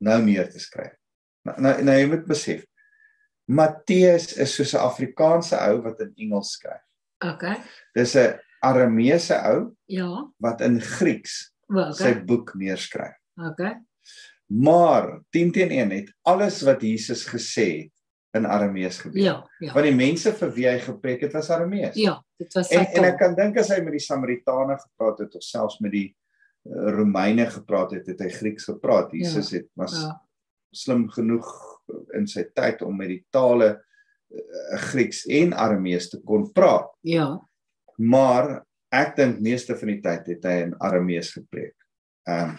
[0.01, 0.95] nou neer te skryf.
[1.45, 2.65] Nou nou, nou jy moet besef
[3.51, 6.83] Matteus is soos 'n Afrikaanse ou wat in Engels skryf.
[7.25, 7.57] Okay.
[7.95, 10.31] Dis 'n Arameese ou Ja.
[10.39, 12.25] wat in Grieks Wel, sy okay.
[12.25, 13.17] boek neerskryf.
[13.37, 13.77] Okay.
[14.47, 17.93] Maar 10 teen 1 het alles wat Jesus gesê het
[18.33, 19.23] in Aramees gebeur.
[19.23, 19.73] Ja, ja.
[19.73, 21.95] Want die mense vir wie hy gepreek het was Aramees.
[21.95, 23.19] Ja, dit was sy En en ek taal.
[23.19, 26.17] kan dink as hy met die Samaritane gepraat het of selfs met die
[26.65, 29.13] Romeine gepraat het, het hy Grieks gepraat.
[29.13, 30.21] Jesus het was Ja.
[30.73, 31.47] slim genoeg
[32.15, 33.71] in sy tyd om met die tale
[34.31, 36.91] uh, Grieks en Aramees te kon praat.
[37.03, 37.41] Ja.
[37.97, 38.61] Maar
[38.93, 41.75] ek dink meeste van die tyd het hy in Aramees gepreek.
[42.29, 42.57] Ehm um,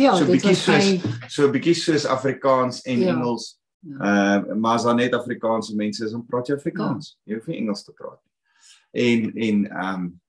[0.00, 3.12] Ja, So bietjie was sy so bietjie soos Afrikaans en Ja.
[3.14, 3.60] Engels.
[3.80, 3.98] Ja.
[4.00, 7.18] Ehm uh, maar as daar net Afrikaanse mense is, dan praat jy Afrikaans.
[7.24, 8.32] Jy hoef nie Engels te praat nie.
[9.06, 10.20] En en ehm um,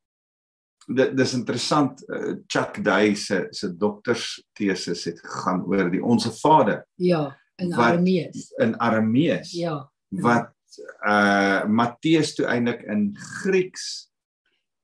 [0.87, 6.83] dit dis interessant uh, Chuck Day se se doktersteses het gegaan oor die Onse Vader
[6.95, 7.27] ja,
[7.61, 8.53] in Aramees.
[8.59, 9.89] in Aramees Ja.
[10.09, 10.49] wat
[11.07, 14.09] uh Matteus toe eintlik in Grieks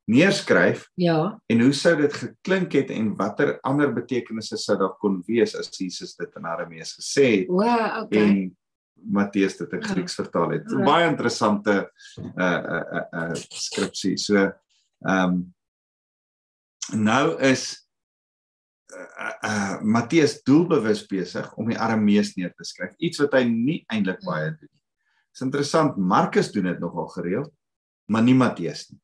[0.09, 5.23] neerskryf Ja, en hoe sou dit geklink het en watter ander betekenisse sou daar kon
[5.27, 8.21] wees as Jesus dit in Aramees gesê het wow, okay.
[8.21, 8.57] en
[8.99, 9.87] Matteus dit in Ja.
[9.87, 10.65] Grieks vertaal het.
[10.71, 10.83] Ja.
[10.85, 11.91] Baie interessante
[12.35, 14.17] uh uh uh, uh skripsie.
[14.17, 15.53] So ehm um,
[16.93, 17.63] nou is
[18.93, 22.95] uh, uh Matteus doelbewus besig om die Aramees neer te skryf.
[22.97, 24.81] Iets wat hy nie eintlik baie doen nie.
[25.33, 27.53] Dis interessant, Markus doen dit nogal gereeld,
[28.09, 28.99] maar nie Matteus nie.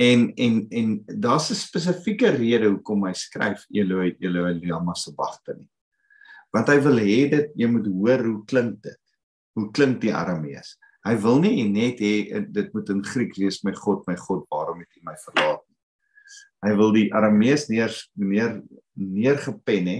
[0.00, 5.68] En en en daar's 'n spesifieke rede hoekom hy skryf Eloi Eloi lama sabachthani.
[6.50, 9.00] Want hy wil hê dit jy moet hoor hoe klink dit.
[9.54, 10.76] Hoe klink die Aramees?
[11.04, 14.80] Hy wil nie net hê dit moet in Grieks wees, my God, my God, waarom
[14.80, 15.63] het U my verlaat.
[16.64, 18.58] Hy wil die Aramees neer neer
[18.94, 19.98] neergepen hê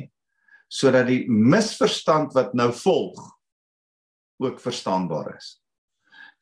[0.75, 3.21] sodat die misverstand wat nou volg
[4.43, 5.59] ook verstaanbaar is.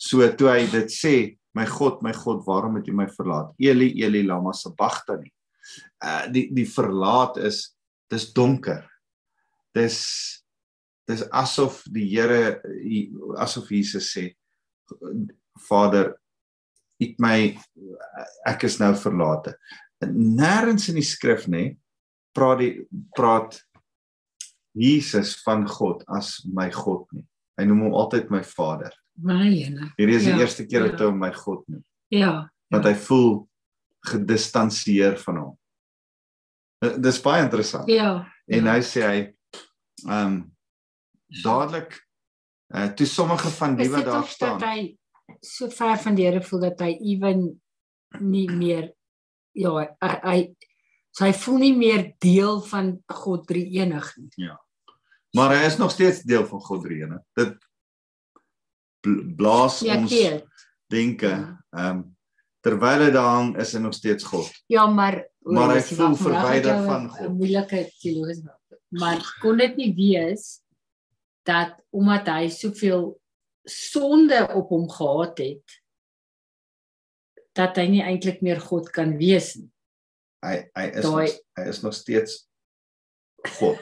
[0.00, 1.14] So toe hy dit sê,
[1.54, 3.52] my God, my God, waarom het U my verlaat?
[3.61, 5.28] Eli Eli lama sabachthani.
[6.02, 7.66] Uh die die verlaat is
[8.11, 8.87] dis donker.
[9.76, 10.00] Dis
[11.08, 12.61] dis asof die Here
[13.42, 14.30] asof Jesus sê
[15.68, 16.14] Vader
[17.02, 17.37] het my
[18.48, 19.54] ek is nou verlate.
[20.11, 21.77] Nêrens in die skrif nê
[22.35, 22.73] praat die
[23.17, 23.61] praat
[24.75, 27.27] Jesus van God as my God nie.
[27.61, 28.93] Hy noem hom altyd my Vader.
[29.23, 29.91] myne.
[29.99, 30.91] Hierdie is die Ja, eerste keer ja.
[30.91, 32.49] dat hy hom my God noem, Ja.
[32.73, 33.49] want hy voel
[34.09, 35.59] gedistansieer van hom.
[37.03, 37.88] Dis baie interessant.
[37.88, 38.27] Ja.
[38.49, 38.73] En ja.
[38.73, 39.19] nou sê hy
[40.09, 40.38] ehm um,
[41.45, 42.01] dadelik
[42.75, 44.59] uh toe sommige van die wat dit daar staan.
[44.59, 44.97] dat hy
[45.41, 47.61] so ver van die Here voel dat hy ewen
[48.21, 48.91] nie meer
[49.53, 50.38] ja, hy, hy
[51.12, 54.49] so hy voel nie meer deel van God drie enig nie.
[55.37, 57.19] Maar hy is nog steeds deel van God drie ene.
[57.37, 57.55] Dit
[59.05, 60.12] bl- blaas Ja, ons
[60.93, 61.29] denke.
[61.29, 61.59] Ja.
[61.77, 62.03] Ehm um,
[62.62, 64.47] terwyl hy daar hang is hy nog steeds God.
[64.71, 67.25] Ja, maar Maar hy oor, voel maar dan gaan verwyder van God.
[67.27, 68.59] een Moeilike teologiese.
[68.88, 70.61] Maar kon dit nie wees
[71.43, 73.09] dat omdat hy soveel
[73.67, 75.82] sonde op hom gehad het
[77.57, 79.69] dat hy nie eintlik meer God kan wees nie.
[80.45, 82.38] Hy hy is Daai- nog, hy is nog steeds
[83.59, 83.79] God.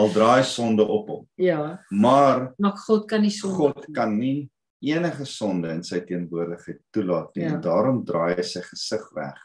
[0.00, 1.28] Al draai sonde op hom.
[1.36, 4.50] Ja, Maar maar God kan nie sonde God kan nie
[4.82, 7.44] enige sonde in sy teenwoordigheid toelaat nie.
[7.44, 7.54] Ja.
[7.54, 9.38] En daarom draai hy sy gesig weg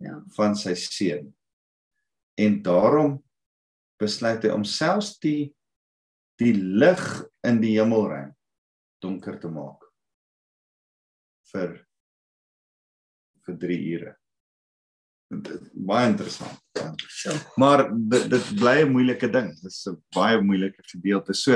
[0.00, 0.22] Ja.
[0.36, 1.34] van sy seun.
[2.38, 3.22] En daarom
[4.00, 5.54] besluit hy om selfs die
[6.40, 7.02] die lig
[7.44, 8.30] in die hemelruim
[9.02, 9.82] donker te maak
[11.52, 11.74] vir
[13.46, 14.14] vir 3 ure.
[15.30, 16.58] Dit- Baie interessant.
[16.74, 16.94] Ja.
[17.56, 19.52] Maar dit, dit bly 'n moeilike ding.
[19.60, 21.32] Dit is 'n baie moeilike gedeelte.
[21.34, 21.52] So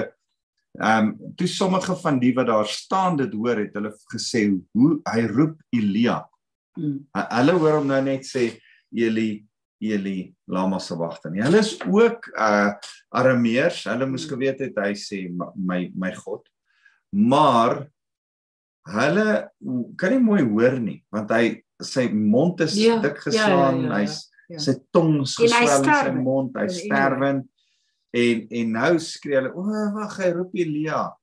[0.81, 5.01] ehm um, toe sommige van die wat daar staan dit hoor het hulle gesê hoe
[5.05, 6.29] hy roep Elia.
[6.77, 7.07] Mm.
[7.15, 8.61] Hu- Hulle hoor hom nou net sê
[8.93, 9.45] Eli
[9.81, 11.43] Eli lama sabachthani.
[11.43, 12.73] Hulle is ook uh
[13.15, 13.85] Arameërs.
[13.85, 14.31] Hulle moes Hmm.
[14.35, 16.49] geweet het hy sê "Ma- my my God.
[17.13, 17.91] Maar
[18.85, 19.51] hulle
[19.97, 23.81] kan nie mooi hoor nie want hy sy mond is Ja, dik ja, geslaan.
[23.81, 23.99] ja, ja, ja.
[24.05, 24.59] Hy's Ja.
[24.59, 26.85] sy tong is En geswel in sy mond, hy Anyway.
[26.85, 27.49] sterwend.
[28.13, 29.63] En en nou skree hulle, "O,
[29.95, 31.17] wag, hy roep Elia."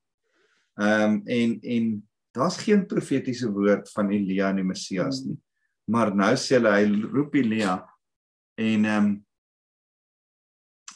[0.80, 5.30] Ehm um, en en daar's geen profetiese woord van Elia in die Messias Hmm.
[5.30, 5.38] nie.
[5.88, 7.86] Maar nou sê hulle hy roep Elia
[8.58, 9.26] en ehm um,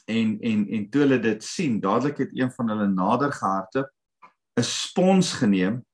[0.08, 3.90] en en en toe hulle dit sien, dadelik het een van hulle nader gehardloop,
[4.60, 5.86] 'n spons geneem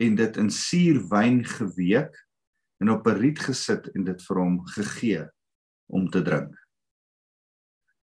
[0.00, 2.14] en dit in suurwyn geweek
[2.80, 5.24] en op 'n riet gesit en dit vir hom gegee
[5.86, 6.54] om te drink.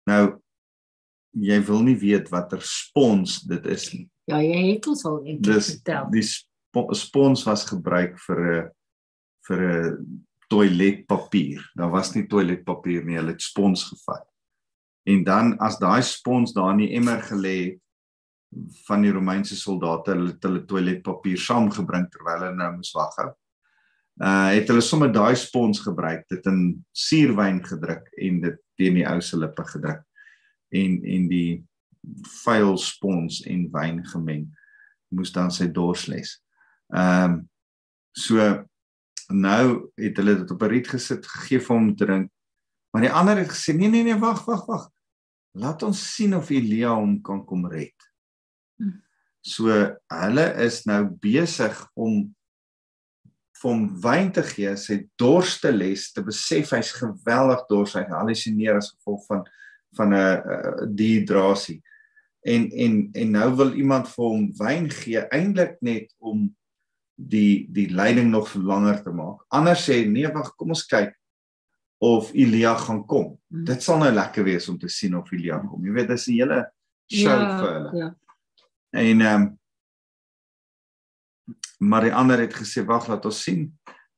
[0.06, 0.40] Nou
[1.32, 4.08] jy wil nie weet watter spons dit is nie.
[4.28, 6.10] Ja, jy het ons al eendag vertel.
[6.12, 8.70] die spo, spons was gebruik vir 'n
[9.48, 11.62] vir 'n toiletpapier.
[11.76, 14.28] Daar was nie toiletpapier nie, hulle het spons gevat.
[15.06, 17.82] En dan as daai spons daar in die emmer gelê het
[18.88, 23.18] van die Romeinse soldate, hulle hulle toiletpapier saamgebring terwyl hulle nou moes wag.
[24.18, 26.62] Uh het hulle sommer daai spons gebruik, dit in
[26.96, 30.02] suurwyn gedruk en dit teen die ou se lippe gedruk.
[30.74, 31.64] En en die
[32.44, 34.48] vuil spons en wyn gemeng
[35.14, 36.40] moes dan sy dorsles.
[36.96, 37.38] Ehm um,
[38.18, 38.42] so
[39.28, 42.32] nou het hulle dit op 'n riet gesit gegee vir hom te drink.
[42.92, 44.90] Maar die ander het gesê nee nee nee wag wag wag.
[45.54, 48.07] Laat ons sien of Elia hom kan kom red.
[48.80, 48.98] Hm.
[49.42, 49.72] So
[50.12, 52.36] hulle is nou besig om
[53.62, 58.94] van wyn te gee, sy dorste les te besef hy's geweldig dors, hy hallusineer as
[58.96, 59.46] gevolg van
[59.98, 61.82] van 'n dehydrasie.
[62.46, 66.56] En en en nou wil iemand vir hom wyn gee eintlik net om
[67.16, 69.46] die die lyding nog langer te maak.
[69.50, 71.16] Anders sê nee, wag, kom ons kyk
[71.98, 73.40] of Elia gaan kom.
[73.50, 73.66] Hmm.
[73.66, 75.86] Dit sal nou lekker wees om te sien of Elia kom.
[75.86, 76.60] Jy weet, dis 'n hele
[77.08, 77.98] show ja, vir hulle.
[77.98, 78.16] Ja.
[78.98, 79.56] En ehm um,
[81.78, 83.68] maar die ander het gesê wag, laat ons sien.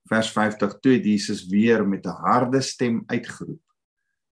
[0.08, 3.62] Vers 50 toe Jesus weer met 'n harde stem uitgeroep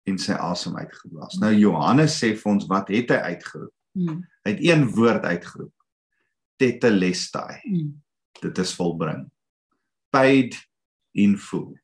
[0.06, 1.35] en sy asem uitgeblaas.
[1.42, 3.74] Nou Johannes sê vir ons wat het hy uitgeroep?
[3.92, 4.22] Hmm.
[4.44, 5.74] Hy het een woord uitgeroep.
[6.56, 7.61] Tetelestai.
[7.62, 8.06] Hmm
[8.40, 9.26] dit is volbring.
[10.11, 10.56] Paid
[11.16, 11.74] in full.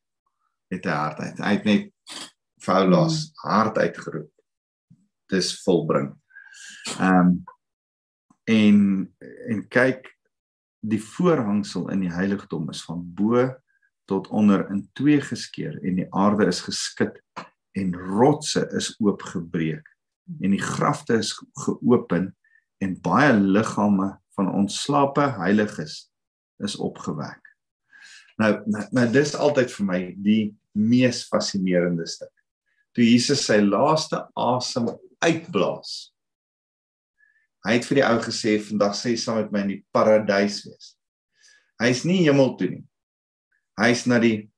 [0.72, 1.40] Het hy hart uit.
[1.40, 2.18] Hy het net
[2.64, 3.50] Paulus hmm.
[3.50, 4.30] hart uitgeroep.
[5.32, 6.12] Dis volbring.
[6.98, 7.32] Ehm um,
[8.50, 8.78] en
[9.48, 10.08] en kyk
[10.82, 13.46] die voorhangsel in die heiligdom is van bo
[14.10, 17.20] tot onder in twee geskeur en die aarde is geskit
[17.78, 19.86] en rotse is oopgebreek
[20.42, 21.32] en die grafte is
[21.64, 22.32] geopen
[22.82, 26.08] en baie liggame van ontslape heiliges
[26.62, 27.40] is opgewek.
[28.40, 32.32] Nou nou, nou dis altyd vir my die mees fascinerende stuk.
[32.96, 34.88] Toe Jesus sy laaste asem
[35.22, 36.12] uitblaas.
[37.62, 40.94] Hy het vir die ou gesê vandag sê saam met my in die paradys wees.
[41.82, 42.84] Hy's nie hemel toe nie.
[43.78, 44.48] Hy's na die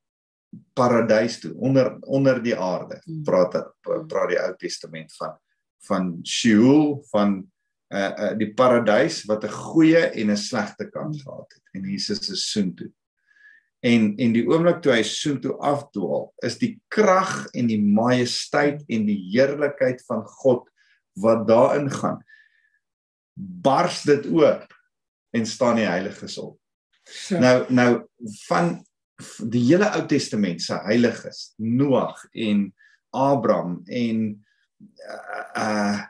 [0.77, 3.01] paradys toe onder onder die aarde.
[3.05, 3.23] Hmm.
[3.27, 5.37] Praat praat die Ou Testament van
[5.85, 7.43] van Sheol van
[7.93, 12.31] uh, uh die paradys wat 'n goeie en 'n slegte kant gehad het en Jesus
[12.31, 12.91] is soontoe.
[13.85, 19.05] En en die oomblik toe hy soontoe afdwaal, is die krag en die majesteit en
[19.07, 20.71] die heerlikheid van God
[21.21, 22.25] wat daarin gaan.
[23.35, 24.67] Bars dit oop
[25.35, 26.59] en staan die heiliges op.
[27.05, 27.39] So.
[27.39, 27.91] Nou nou
[28.47, 28.79] van
[29.51, 32.67] die hele Ou Testament se heiliges, Noag en
[33.15, 34.27] Abraham en
[35.05, 36.03] uh, uh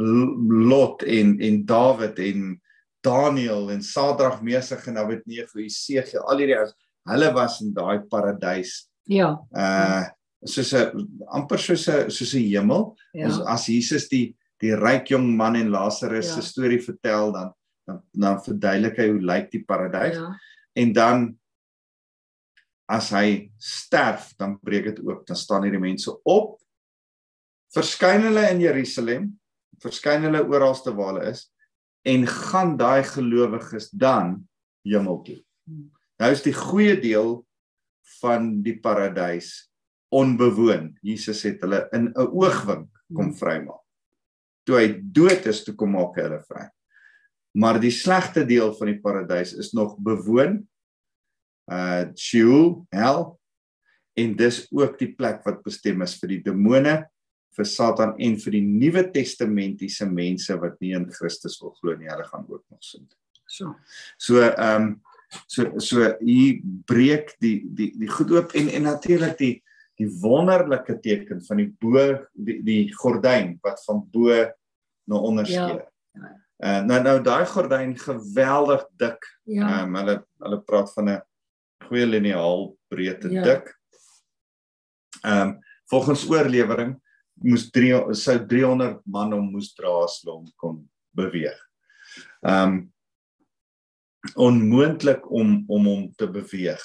[0.00, 2.60] Lot en en Dawid en
[3.02, 6.76] Daniel en Sadrag, Mesach en Abednego, Jesegiel, al hierdie ouens,
[7.10, 8.84] hulle was in daai paradys.
[9.10, 9.34] Ja.
[9.50, 10.06] Uh
[10.48, 11.04] soos 'n
[11.36, 12.96] amper soos 'n soos 'n hemel.
[13.12, 13.26] Ja.
[13.26, 16.38] As, as Jesus die die ryk jong man en Lazarus ja.
[16.38, 17.52] se storie vertel dan
[17.88, 20.18] dan dan verduidelik hy hoe lyk die paradys.
[20.20, 20.30] Ja.
[20.78, 21.28] En dan
[22.90, 26.56] as hy sterf, dan breek dit oop, dan staan hierdie mense op.
[27.70, 29.28] Verskyn hulle in Jerusalem
[29.80, 31.46] verskyn hulle oralste waar hulle is
[32.08, 34.36] en gaan daai gelowiges dan
[34.86, 35.38] hemel toe.
[36.20, 37.38] Nou is die goeie deel
[38.20, 39.70] van die paradys
[40.12, 40.90] onbewoon.
[41.06, 43.84] Jesus het hulle in 'n oogwink kom vrymaak.
[44.70, 46.68] Toe hy dood is, toe kom maak hy hulle vry.
[47.58, 50.60] Maar die slegte deel van die paradys is nog bewoon.
[51.66, 53.24] Uh Sheol, hel
[54.18, 56.94] en dis ook die plek wat bestem is vir die demone
[57.56, 62.10] vir Satan en vir die Nuwe Testamentiese mense wat nie in Christus wil glo nie,
[62.10, 63.08] hulle gaan ook nog sin.
[63.50, 63.74] So.
[64.18, 64.92] So ehm um,
[65.46, 69.56] so so hier breek die die die goed oop en en natuurlik die
[70.00, 74.34] die wonderlike teken van die bo die, die gordyn wat van bo
[75.10, 75.82] na onder skeer.
[76.14, 76.30] Ja.
[76.60, 79.26] Uh, nou nou daai gordyn geweldig dik.
[79.48, 79.64] Ja.
[79.64, 79.82] Ehm ja.
[79.84, 81.20] um, hulle hulle praat van 'n
[81.88, 83.42] goeie liniaal breedte ja.
[83.42, 83.72] dik.
[85.24, 85.58] Ehm um,
[85.90, 86.94] volgens oorlewering
[87.42, 90.80] moes 3 sou 300 man om moes dra as hulle hom kon
[91.16, 91.58] beweeg.
[92.46, 92.92] Um
[94.36, 96.82] onmoontlik om om hom te beweeg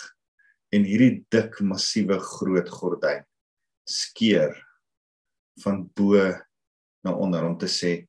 [0.72, 3.26] en hierdie dik massiewe groot gordyn
[3.84, 4.56] skeer
[5.64, 6.16] van bo
[7.04, 8.08] na onder om te sê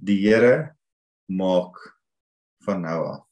[0.00, 0.76] die Here
[1.30, 1.78] maak
[2.64, 3.26] van nou af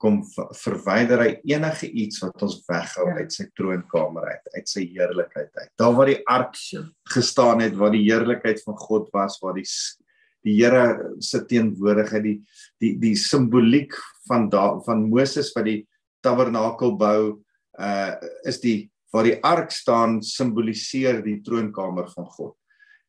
[0.00, 0.20] kom
[0.56, 3.18] verwyder hy enige iets wat ons weghou ja.
[3.20, 5.72] uit sy troonkamer uit, uit sy heerlikheid uit.
[5.80, 6.56] Daar waar die ark
[7.12, 9.68] gestaan het, waar die heerlikheid van God was, waar die
[10.40, 12.38] die Here se teenwoordigheid, die
[12.80, 13.92] die die simboliek
[14.24, 15.82] van da, van Moses wat die
[16.24, 17.20] tabernakel bou,
[17.76, 18.14] uh
[18.48, 22.54] is die waar die ark staan simboliseer die troonkamer van God.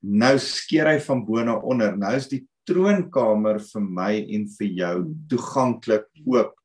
[0.02, 1.94] Nou skeer hy van bo na onder.
[1.98, 4.96] Nou is die troonkamer vir my en vir jou
[5.30, 6.56] toeganklik oop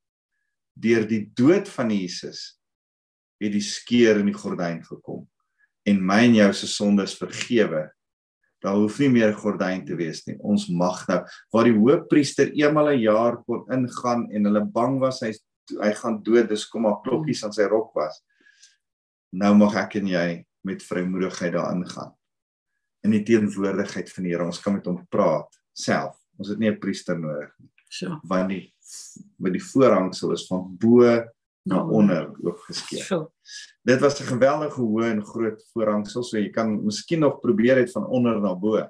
[0.76, 2.58] deur die dood van Jesus
[3.40, 5.24] het die skeur in die gordyn gekom
[5.88, 7.86] en my en jou se sondes vergewe.
[8.64, 10.36] Daar hoef nie meer 'n gordyn te wees nie.
[10.40, 15.20] Ons mag nou waar die hoofpriester eenmal 'n jaar kon ingaan en hulle bang was
[15.20, 15.32] hy
[15.82, 18.22] hy gaan dood, dis kom maar klokkies aan sy rok was.
[19.32, 22.12] Nou mag ek en jy met vrymoedigheid daarin gaan.
[23.06, 26.16] In die teenwoordigheid van die Here, ons kan met hom praat self.
[26.40, 27.70] Ons het nie 'n priester nodig nie.
[27.88, 28.18] So.
[28.26, 28.74] Want die
[29.38, 31.02] met die voorhangsel is van bo
[31.66, 33.04] na onder oopgeskeer.
[33.04, 33.32] So.
[33.82, 37.92] Dit was 'n geweldige hoë en groot voorhangsel, so jy kan miskien nog probeer het
[37.92, 38.88] van onder na bo.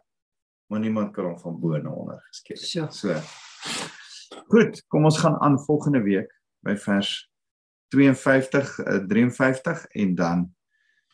[0.68, 2.56] Maar niemand kan hom van bo na onder geskeer.
[2.56, 2.88] So.
[2.90, 3.14] So.
[4.48, 7.30] Goed, kom ons gaan aan volgende week by vers
[7.88, 10.54] 52 uh, 53 en dan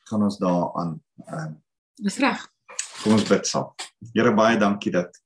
[0.05, 1.61] gaan ons daaraan ehm uh,
[1.95, 2.52] Dis reg.
[3.03, 3.73] Kom ons bid saam.
[4.15, 5.19] Here baie dankie dat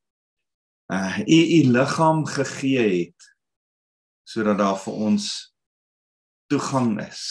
[0.93, 3.33] uh u u liggaam gegee het
[4.27, 5.27] sodat daar vir ons
[6.51, 7.23] toegang is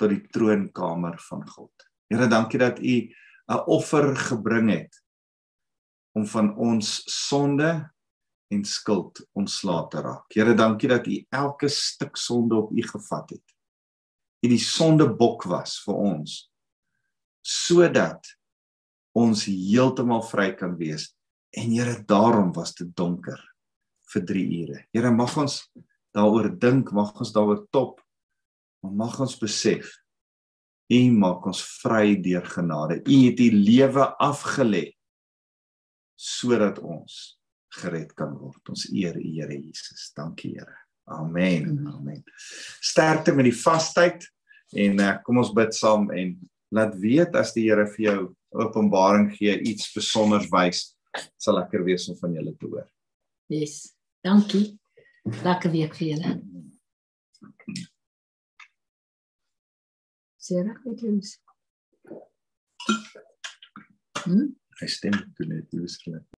[0.00, 1.86] tot die troonkamer van God.
[2.10, 2.96] Here dankie dat u
[3.50, 5.02] 'n offer gebring het
[6.16, 7.90] om van ons sonde
[8.50, 10.32] en skuld ontslae te raak.
[10.34, 13.46] Here dankie dat u elke stuk sonde op u gevat het.
[14.40, 16.50] U die sondebok was vir ons
[17.42, 18.39] sodat
[19.16, 21.10] ons heeltemal vry kan wees.
[21.56, 23.40] En Here, daarom was dit donker
[24.12, 24.84] vir 3 ure.
[24.94, 25.64] Here, mag ons
[26.14, 27.98] daaroor dink, mag ons daaroor top.
[28.80, 29.90] Maar mag ons besef
[30.90, 32.98] U maak ons vry deur genade.
[33.06, 34.88] U het U lewe afgelê
[36.20, 37.38] sodat ons
[37.78, 38.60] gered kan word.
[38.72, 40.10] Ons eer U, Here Jesus.
[40.16, 40.74] Dankie, Here.
[41.10, 41.78] Amen.
[41.90, 42.24] Amen.
[42.82, 44.26] Sterkte met die vastyd
[44.78, 46.34] en uh, kom ons bid saam en
[46.74, 50.84] laat weet as die Here vir jou openbaring gee, iets besonders wys,
[51.40, 52.86] sal lekker wees om van julle te hoor.
[53.50, 53.94] Yes.
[54.24, 54.78] Dankie.
[55.44, 56.34] Lekker week vir julle.
[60.40, 61.34] Sera, het jy ons?
[64.24, 64.46] Hm?
[64.80, 66.24] Hy stem toe net, dis reg.